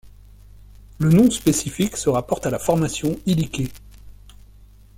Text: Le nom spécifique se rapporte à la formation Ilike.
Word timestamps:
Le 0.97 1.11
nom 1.11 1.29
spécifique 1.29 1.95
se 1.95 2.09
rapporte 2.09 2.47
à 2.47 2.49
la 2.49 2.57
formation 2.57 3.19
Ilike. 3.27 3.71